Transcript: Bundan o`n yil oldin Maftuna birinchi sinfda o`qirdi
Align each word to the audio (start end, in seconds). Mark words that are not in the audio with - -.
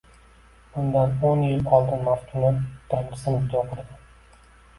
Bundan 0.77 1.13
o`n 1.31 1.43
yil 1.47 1.61
oldin 1.79 2.01
Maftuna 2.07 2.49
birinchi 2.55 3.21
sinfda 3.27 3.63
o`qirdi 3.63 4.01